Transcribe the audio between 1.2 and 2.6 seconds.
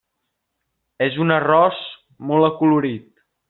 un arròs molt